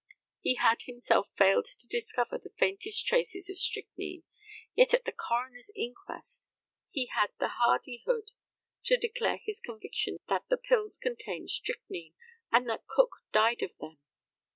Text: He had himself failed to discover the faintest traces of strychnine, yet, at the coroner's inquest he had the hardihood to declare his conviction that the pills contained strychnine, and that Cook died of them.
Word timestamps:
He 0.39 0.55
had 0.55 0.81
himself 0.87 1.29
failed 1.35 1.65
to 1.65 1.87
discover 1.87 2.39
the 2.39 2.49
faintest 2.57 3.05
traces 3.05 3.51
of 3.51 3.59
strychnine, 3.59 4.23
yet, 4.73 4.95
at 4.95 5.05
the 5.05 5.11
coroner's 5.11 5.69
inquest 5.75 6.49
he 6.89 7.05
had 7.05 7.29
the 7.37 7.49
hardihood 7.59 8.31
to 8.85 8.97
declare 8.97 9.37
his 9.45 9.59
conviction 9.59 10.17
that 10.27 10.45
the 10.49 10.57
pills 10.57 10.97
contained 10.97 11.51
strychnine, 11.51 12.15
and 12.51 12.67
that 12.67 12.87
Cook 12.87 13.11
died 13.31 13.61
of 13.61 13.77
them. 13.79 13.99